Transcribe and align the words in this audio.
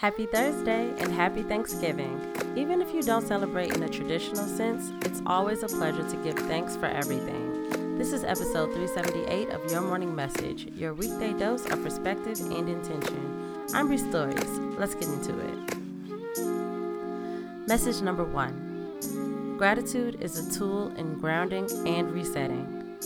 Happy 0.00 0.24
Thursday 0.24 0.94
and 0.96 1.12
happy 1.12 1.42
Thanksgiving. 1.42 2.18
Even 2.56 2.80
if 2.80 2.94
you 2.94 3.02
don't 3.02 3.28
celebrate 3.28 3.76
in 3.76 3.82
a 3.82 3.88
traditional 3.90 4.46
sense, 4.46 4.90
it's 5.04 5.20
always 5.26 5.62
a 5.62 5.68
pleasure 5.68 6.08
to 6.08 6.16
give 6.24 6.36
thanks 6.46 6.74
for 6.74 6.86
everything. 6.86 7.98
This 7.98 8.14
is 8.14 8.24
episode 8.24 8.72
378 8.72 9.50
of 9.50 9.70
Your 9.70 9.82
Morning 9.82 10.16
Message, 10.16 10.68
your 10.74 10.94
weekday 10.94 11.34
dose 11.34 11.66
of 11.66 11.82
perspective 11.82 12.40
and 12.40 12.66
intention. 12.66 13.66
I'm 13.74 13.88
Bree 13.88 13.98
Stories. 13.98 14.58
Let's 14.78 14.94
get 14.94 15.08
into 15.08 15.38
it. 15.38 15.58
Message 17.68 18.00
number 18.00 18.24
one 18.24 19.56
Gratitude 19.58 20.16
is 20.22 20.38
a 20.38 20.58
tool 20.58 20.96
in 20.96 21.18
grounding 21.18 21.68
and 21.86 22.10
resetting. 22.10 22.96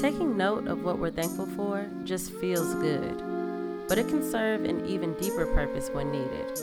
Taking 0.00 0.36
note 0.36 0.66
of 0.66 0.82
what 0.82 0.98
we're 0.98 1.12
thankful 1.12 1.46
for 1.46 1.88
just 2.02 2.32
feels 2.32 2.74
good 2.74 3.33
but 3.88 3.98
it 3.98 4.08
can 4.08 4.22
serve 4.22 4.64
an 4.64 4.86
even 4.86 5.14
deeper 5.14 5.46
purpose 5.46 5.90
when 5.90 6.10
needed. 6.10 6.58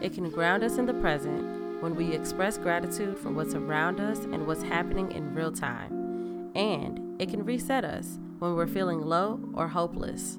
It 0.00 0.14
can 0.14 0.30
ground 0.30 0.64
us 0.64 0.78
in 0.78 0.86
the 0.86 0.94
present 0.94 1.82
when 1.82 1.94
we 1.94 2.12
express 2.12 2.58
gratitude 2.58 3.18
for 3.18 3.30
what's 3.30 3.54
around 3.54 4.00
us 4.00 4.18
and 4.24 4.46
what's 4.46 4.62
happening 4.62 5.12
in 5.12 5.34
real 5.34 5.52
time. 5.52 6.52
And 6.54 7.20
it 7.20 7.30
can 7.30 7.44
reset 7.44 7.84
us 7.84 8.18
when 8.38 8.54
we're 8.54 8.66
feeling 8.66 9.00
low 9.00 9.40
or 9.54 9.68
hopeless. 9.68 10.38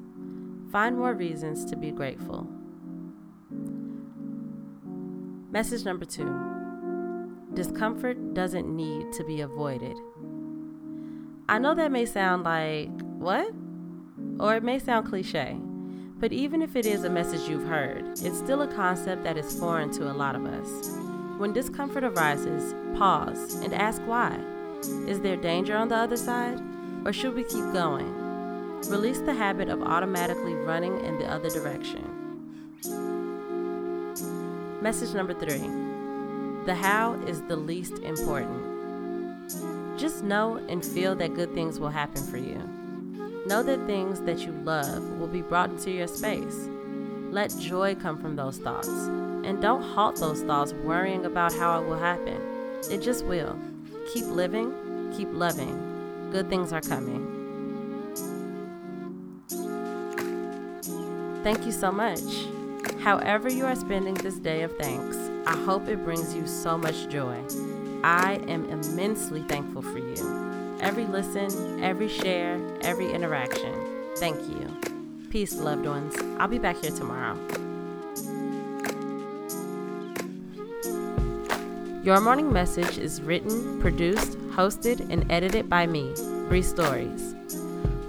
Find 0.72 0.98
more 0.98 1.14
reasons 1.14 1.66
to 1.66 1.76
be 1.76 1.92
grateful. 1.92 2.48
Message 5.52 5.86
number 5.86 6.06
two 6.06 6.34
discomfort 7.54 8.34
doesn't 8.34 8.74
need 8.74 9.12
to 9.12 9.26
be 9.26 9.42
avoided. 9.42 9.98
I 11.50 11.60
know 11.60 11.76
that 11.76 11.92
may 11.92 12.06
sound 12.06 12.44
like, 12.44 12.90
what? 13.18 13.52
Or 14.40 14.56
it 14.56 14.64
may 14.64 14.80
sound 14.80 15.10
cliche. 15.10 15.58
But 16.22 16.32
even 16.32 16.62
if 16.62 16.76
it 16.76 16.86
is 16.86 17.04
a 17.04 17.10
message 17.10 17.50
you've 17.50 17.68
heard, 17.68 18.06
it's 18.22 18.38
still 18.38 18.62
a 18.62 18.68
concept 18.68 19.24
that 19.24 19.38
is 19.38 19.60
foreign 19.60 19.92
to 19.94 20.12
a 20.12 20.14
lot 20.14 20.36
of 20.36 20.46
us. 20.46 20.92
When 21.40 21.52
discomfort 21.52 22.04
arises, 22.04 22.76
pause 22.96 23.56
and 23.56 23.74
ask 23.74 24.00
why. 24.04 24.40
Is 25.08 25.20
there 25.22 25.36
danger 25.36 25.76
on 25.76 25.88
the 25.88 25.96
other 25.96 26.18
side? 26.18 26.62
Or 27.06 27.12
should 27.12 27.34
we 27.34 27.44
keep 27.44 27.74
going? 27.74 28.14
Release 28.88 29.18
the 29.22 29.34
habit 29.34 29.68
of 29.68 29.82
automatically 29.82 30.54
running 30.54 31.04
in 31.04 31.18
the 31.18 31.26
other 31.26 31.50
direction. 31.50 32.08
Message 34.80 35.16
number 35.16 35.34
three 35.34 35.70
the 36.68 36.76
how 36.76 37.14
is 37.26 37.42
the 37.44 37.56
least 37.56 37.98
important. 38.04 39.98
Just 39.98 40.24
know 40.24 40.58
and 40.70 40.86
feel 40.86 41.16
that 41.16 41.34
good 41.34 41.52
things 41.56 41.80
will 41.80 41.90
happen 41.90 42.24
for 42.28 42.38
you. 42.38 42.62
Know 43.52 43.64
that 43.64 43.86
things 43.86 44.22
that 44.22 44.40
you 44.40 44.54
love 44.64 45.04
will 45.20 45.28
be 45.28 45.42
brought 45.42 45.72
into 45.72 45.92
your 45.92 46.08
space. 46.08 46.70
Let 47.32 47.54
joy 47.60 47.96
come 47.96 48.18
from 48.18 48.38
those 48.38 48.58
thoughts. 48.58 48.88
And 48.88 49.62
don't 49.62 49.82
halt 49.82 50.16
those 50.16 50.42
thoughts 50.44 50.72
worrying 50.72 51.26
about 51.26 51.54
how 51.54 51.82
it 51.82 51.86
will 51.86 52.00
happen. 52.00 52.40
It 52.90 53.02
just 53.02 53.26
will. 53.26 53.60
Keep 54.14 54.28
living, 54.28 55.12
keep 55.18 55.28
loving. 55.34 56.30
Good 56.32 56.50
things 56.50 56.72
are 56.72 56.80
coming. 56.80 57.28
Thank 61.44 61.66
you 61.66 61.74
so 61.74 61.92
much. 61.92 62.22
However, 63.02 63.52
you 63.52 63.66
are 63.66 63.76
spending 63.76 64.14
this 64.14 64.36
day 64.36 64.62
of 64.62 64.78
thanks, 64.78 65.18
I 65.46 65.58
hope 65.66 65.90
it 65.90 66.06
brings 66.06 66.34
you 66.34 66.48
so 66.48 66.78
much 66.78 67.10
joy. 67.10 67.38
I 68.02 68.36
am 68.48 68.64
immensely 68.70 69.42
thankful 69.42 69.82
for 69.82 70.00
you 70.00 70.51
every 70.82 71.06
listen, 71.06 71.84
every 71.84 72.10
share, 72.10 72.60
every 72.82 73.12
interaction. 73.12 73.74
Thank 74.18 74.38
you. 74.50 74.78
Peace, 75.30 75.56
loved 75.56 75.86
ones. 75.86 76.16
I'll 76.40 76.50
be 76.50 76.60
back 76.60 76.78
here 76.82 76.92
tomorrow. 76.92 77.38
Your 82.04 82.20
Morning 82.20 82.52
Message 82.52 82.98
is 82.98 83.22
written, 83.22 83.80
produced, 83.80 84.38
hosted, 84.50 85.08
and 85.12 85.32
edited 85.32 85.70
by 85.70 85.86
me, 85.86 86.14
Bree 86.50 86.64
Stories. 86.64 87.36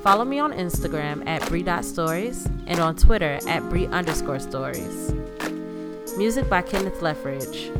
Follow 0.02 0.24
me 0.24 0.40
on 0.40 0.52
Instagram 0.52 1.24
at 1.28 1.46
Bree.stories 1.48 2.46
and 2.66 2.80
on 2.80 2.96
Twitter 2.96 3.38
at 3.46 3.62
Bree 3.68 3.86
underscore 3.86 4.40
stories. 4.40 5.12
Music 6.16 6.48
by 6.48 6.62
Kenneth 6.62 7.00
Leffridge. 7.00 7.70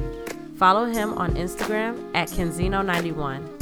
Follow 0.57 0.85
him 0.85 1.15
on 1.15 1.35
Instagram 1.35 1.99
at 2.15 2.29
Kenzinho91. 2.29 3.62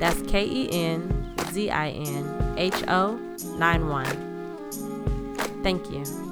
That's 0.00 0.20
K 0.22 0.44
E 0.44 0.68
N 0.72 1.34
Z 1.52 1.70
I 1.70 1.90
N 1.90 2.54
H 2.56 2.82
O 2.88 3.20
9 3.58 3.88
1. 3.88 4.06
Thank 5.62 5.90
you. 5.90 6.29